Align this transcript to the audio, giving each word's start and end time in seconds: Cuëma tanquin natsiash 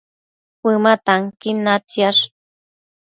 Cuëma 0.59 0.93
tanquin 1.05 1.57
natsiash 1.65 2.21